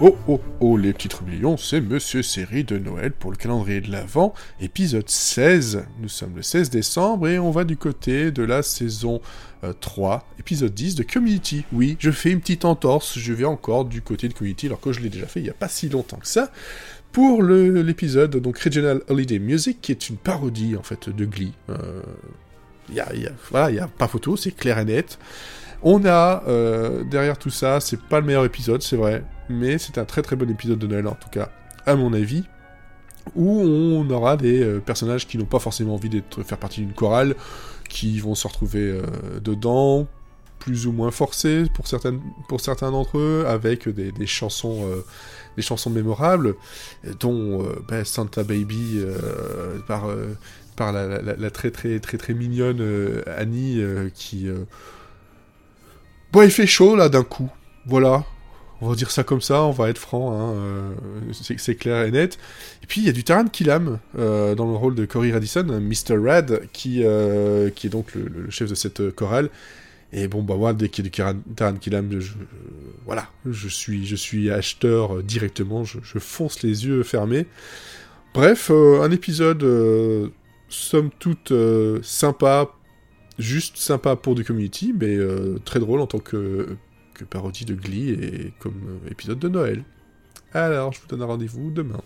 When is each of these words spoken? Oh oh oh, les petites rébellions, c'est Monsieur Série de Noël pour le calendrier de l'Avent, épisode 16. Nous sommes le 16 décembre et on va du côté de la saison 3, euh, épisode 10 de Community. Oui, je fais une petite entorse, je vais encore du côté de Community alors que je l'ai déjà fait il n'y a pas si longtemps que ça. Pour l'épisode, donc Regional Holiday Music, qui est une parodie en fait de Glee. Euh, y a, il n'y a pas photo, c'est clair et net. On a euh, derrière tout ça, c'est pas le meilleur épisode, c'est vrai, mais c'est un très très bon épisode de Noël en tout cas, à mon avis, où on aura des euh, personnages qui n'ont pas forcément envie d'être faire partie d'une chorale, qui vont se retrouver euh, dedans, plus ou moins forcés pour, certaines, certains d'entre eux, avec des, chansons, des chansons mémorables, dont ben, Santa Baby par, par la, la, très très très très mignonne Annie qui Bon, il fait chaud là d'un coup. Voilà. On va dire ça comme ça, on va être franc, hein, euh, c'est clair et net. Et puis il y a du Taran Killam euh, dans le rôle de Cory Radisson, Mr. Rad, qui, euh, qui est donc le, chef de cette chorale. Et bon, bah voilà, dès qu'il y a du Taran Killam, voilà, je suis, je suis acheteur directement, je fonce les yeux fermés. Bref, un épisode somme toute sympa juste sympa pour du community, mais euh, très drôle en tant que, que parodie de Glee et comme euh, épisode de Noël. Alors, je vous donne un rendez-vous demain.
Oh 0.00 0.16
oh 0.28 0.40
oh, 0.60 0.76
les 0.76 0.92
petites 0.92 1.14
rébellions, 1.14 1.56
c'est 1.56 1.80
Monsieur 1.80 2.22
Série 2.22 2.62
de 2.62 2.78
Noël 2.78 3.10
pour 3.10 3.32
le 3.32 3.36
calendrier 3.36 3.80
de 3.80 3.90
l'Avent, 3.90 4.32
épisode 4.60 5.08
16. 5.08 5.86
Nous 6.00 6.08
sommes 6.08 6.36
le 6.36 6.42
16 6.42 6.70
décembre 6.70 7.26
et 7.26 7.40
on 7.40 7.50
va 7.50 7.64
du 7.64 7.76
côté 7.76 8.30
de 8.30 8.44
la 8.44 8.62
saison 8.62 9.20
3, 9.80 10.14
euh, 10.14 10.18
épisode 10.38 10.72
10 10.72 10.94
de 10.94 11.02
Community. 11.02 11.64
Oui, 11.72 11.96
je 11.98 12.12
fais 12.12 12.30
une 12.30 12.38
petite 12.38 12.64
entorse, 12.64 13.18
je 13.18 13.32
vais 13.32 13.44
encore 13.44 13.86
du 13.86 14.00
côté 14.00 14.28
de 14.28 14.34
Community 14.34 14.66
alors 14.66 14.78
que 14.78 14.92
je 14.92 15.00
l'ai 15.00 15.08
déjà 15.08 15.26
fait 15.26 15.40
il 15.40 15.44
n'y 15.44 15.50
a 15.50 15.54
pas 15.54 15.68
si 15.68 15.88
longtemps 15.88 16.18
que 16.18 16.28
ça. 16.28 16.52
Pour 17.10 17.42
l'épisode, 17.42 18.36
donc 18.36 18.56
Regional 18.60 19.02
Holiday 19.08 19.40
Music, 19.40 19.80
qui 19.80 19.90
est 19.90 20.08
une 20.08 20.16
parodie 20.16 20.76
en 20.76 20.84
fait 20.84 21.08
de 21.08 21.24
Glee. 21.24 21.54
Euh, 21.70 22.02
y 22.92 23.00
a, 23.00 23.08
il 23.12 23.72
n'y 23.72 23.80
a 23.80 23.88
pas 23.88 24.06
photo, 24.06 24.36
c'est 24.36 24.52
clair 24.52 24.78
et 24.78 24.84
net. 24.84 25.18
On 25.82 26.04
a 26.04 26.42
euh, 26.48 27.04
derrière 27.04 27.38
tout 27.38 27.50
ça, 27.50 27.80
c'est 27.80 28.00
pas 28.00 28.20
le 28.20 28.26
meilleur 28.26 28.44
épisode, 28.44 28.82
c'est 28.82 28.96
vrai, 28.96 29.24
mais 29.48 29.78
c'est 29.78 29.98
un 29.98 30.04
très 30.04 30.22
très 30.22 30.34
bon 30.34 30.48
épisode 30.50 30.78
de 30.78 30.86
Noël 30.86 31.06
en 31.06 31.14
tout 31.14 31.28
cas, 31.30 31.50
à 31.86 31.94
mon 31.94 32.12
avis, 32.12 32.44
où 33.36 33.60
on 33.60 34.08
aura 34.10 34.36
des 34.36 34.60
euh, 34.60 34.80
personnages 34.80 35.26
qui 35.26 35.38
n'ont 35.38 35.44
pas 35.44 35.60
forcément 35.60 35.94
envie 35.94 36.08
d'être 36.08 36.42
faire 36.42 36.58
partie 36.58 36.80
d'une 36.80 36.94
chorale, 36.94 37.36
qui 37.88 38.18
vont 38.18 38.34
se 38.34 38.48
retrouver 38.48 38.90
euh, 38.90 39.38
dedans, 39.40 40.08
plus 40.58 40.88
ou 40.88 40.92
moins 40.92 41.12
forcés 41.12 41.64
pour, 41.74 41.86
certaines, 41.86 42.20
certains 42.58 42.90
d'entre 42.90 43.18
eux, 43.18 43.44
avec 43.46 43.88
des, 43.88 44.26
chansons, 44.26 44.84
des 45.56 45.62
chansons 45.62 45.88
mémorables, 45.88 46.56
dont 47.20 47.64
ben, 47.86 48.04
Santa 48.04 48.42
Baby 48.42 49.00
par, 49.86 50.08
par 50.74 50.92
la, 50.92 51.22
la, 51.22 51.50
très 51.52 51.70
très 51.70 52.00
très 52.00 52.18
très 52.18 52.34
mignonne 52.34 52.82
Annie 53.28 53.80
qui 54.14 54.48
Bon, 56.32 56.42
il 56.42 56.50
fait 56.50 56.66
chaud 56.66 56.96
là 56.96 57.08
d'un 57.08 57.24
coup. 57.24 57.50
Voilà. 57.86 58.24
On 58.80 58.88
va 58.88 58.94
dire 58.94 59.10
ça 59.10 59.24
comme 59.24 59.40
ça, 59.40 59.62
on 59.62 59.72
va 59.72 59.88
être 59.88 59.98
franc, 59.98 60.32
hein, 60.32 60.52
euh, 60.54 60.92
c'est 61.32 61.74
clair 61.74 62.04
et 62.04 62.12
net. 62.12 62.38
Et 62.82 62.86
puis 62.86 63.00
il 63.00 63.06
y 63.06 63.10
a 63.10 63.12
du 63.12 63.24
Taran 63.24 63.46
Killam 63.46 63.98
euh, 64.16 64.54
dans 64.54 64.66
le 64.66 64.76
rôle 64.76 64.94
de 64.94 65.04
Cory 65.04 65.32
Radisson, 65.32 65.64
Mr. 65.64 66.16
Rad, 66.16 66.60
qui, 66.72 67.02
euh, 67.02 67.70
qui 67.70 67.88
est 67.88 67.90
donc 67.90 68.14
le, 68.14 68.48
chef 68.50 68.70
de 68.70 68.76
cette 68.76 69.10
chorale. 69.16 69.50
Et 70.12 70.28
bon, 70.28 70.42
bah 70.42 70.54
voilà, 70.54 70.74
dès 70.74 70.88
qu'il 70.88 71.04
y 71.04 71.20
a 71.20 71.32
du 71.32 71.40
Taran 71.56 71.74
Killam, 71.74 72.08
voilà, 73.04 73.26
je 73.44 73.68
suis, 73.68 74.06
je 74.06 74.14
suis 74.14 74.48
acheteur 74.48 75.24
directement, 75.24 75.84
je 75.84 76.18
fonce 76.18 76.62
les 76.62 76.86
yeux 76.86 77.02
fermés. 77.02 77.46
Bref, 78.32 78.70
un 78.70 79.10
épisode 79.10 80.30
somme 80.68 81.10
toute 81.18 81.52
sympa 82.02 82.70
juste 83.38 83.76
sympa 83.76 84.16
pour 84.16 84.34
du 84.34 84.44
community, 84.44 84.94
mais 84.98 85.16
euh, 85.16 85.58
très 85.64 85.80
drôle 85.80 86.00
en 86.00 86.06
tant 86.06 86.18
que, 86.18 86.76
que 87.14 87.24
parodie 87.24 87.64
de 87.64 87.74
Glee 87.74 88.10
et 88.10 88.52
comme 88.58 89.00
euh, 89.04 89.10
épisode 89.10 89.38
de 89.38 89.48
Noël. 89.48 89.84
Alors, 90.52 90.92
je 90.92 91.00
vous 91.00 91.06
donne 91.06 91.22
un 91.22 91.26
rendez-vous 91.26 91.70
demain. 91.70 92.00